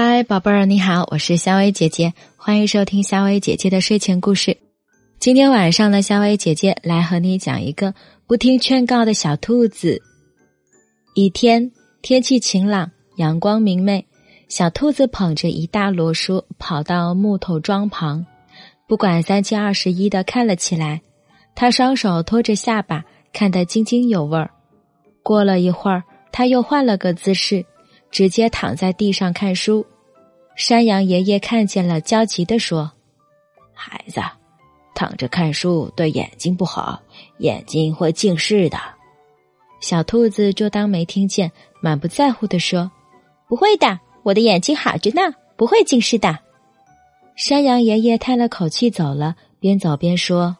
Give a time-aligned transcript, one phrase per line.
[0.00, 4.56] 嗨，宝贝儿，你好，我是夏薇姐姐，欢迎收听夏薇姐姐的睡前故事。
[5.18, 7.92] 今天晚上呢，夏薇姐姐来和你讲一个
[8.24, 10.00] 不听劝告的小兔子。
[11.16, 14.06] 一天，天气晴朗，阳光明媚，
[14.48, 18.24] 小兔子捧着一大摞书跑到木头桩旁，
[18.86, 21.02] 不管三七二十一的看了起来。
[21.56, 24.48] 他双手托着下巴，看得津津有味儿。
[25.24, 27.66] 过了一会儿，他又换了个姿势。
[28.10, 29.84] 直接躺在地上看书，
[30.56, 32.90] 山羊爷爷看见了，焦急地说
[33.72, 34.20] ：“孩子，
[34.94, 37.00] 躺着看书对眼睛不好，
[37.38, 38.78] 眼睛会近视的。”
[39.80, 42.90] 小兔子就当没听见，满不在乎地说
[43.46, 46.38] ：“不会的，我的眼睛好着呢，不会近视的。”
[47.36, 50.56] 山羊爷爷叹了口气走了，边走边说：“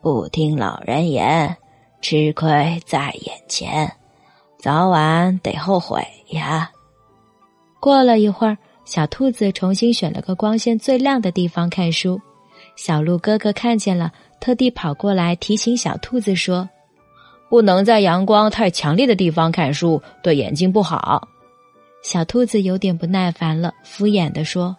[0.00, 1.54] 不听老人言，
[2.00, 3.92] 吃亏在眼前。”
[4.62, 6.70] 早晚得后悔呀！
[7.80, 12.20] 过了一会儿，小兔子重新选了个光线最亮的地方看书。
[12.76, 16.68] 小鹿哥哥看见了，特地跑过来提醒小兔子说
[17.48, 21.26] ：“不能在阳光太强烈的地方看书，对眼睛不好。”
[22.04, 24.76] 小兔子有点不耐烦了，敷衍的说：“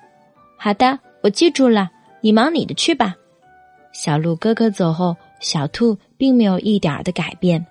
[0.58, 1.90] 好的，我记住了，
[2.22, 3.16] 你忙你的去吧。”
[3.94, 7.66] 小鹿哥哥走后，小兔并没有一点的改变。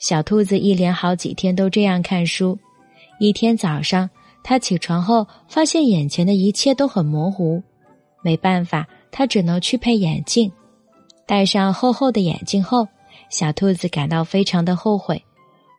[0.00, 2.58] 小兔子一连好几天都这样看书。
[3.20, 4.08] 一天早上，
[4.42, 7.62] 它起床后发现眼前的一切都很模糊，
[8.22, 10.50] 没办法，它只能去配眼镜。
[11.26, 12.88] 戴上厚厚的眼镜后，
[13.28, 15.22] 小兔子感到非常的后悔。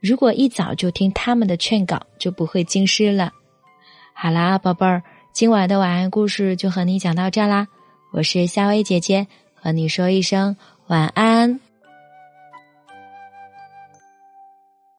[0.01, 3.31] 如果一早就听他们的劝告，就不会近视了。
[4.13, 5.01] 好啦，宝贝儿，
[5.33, 7.67] 今晚的晚安故事就和你讲到这啦。
[8.11, 9.25] 我是夏薇姐姐，
[9.55, 11.70] 和你说一声晚安。